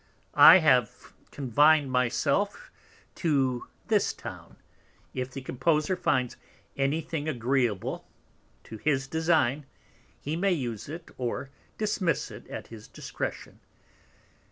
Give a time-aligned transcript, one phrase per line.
[0.33, 2.71] I have confined my self
[3.17, 4.55] to this Town.
[5.13, 6.37] If the Composer finds
[6.75, 8.07] any thing agreeable
[8.63, 9.67] to his Design,
[10.19, 13.59] he may use it or dismiss it at his Discretion.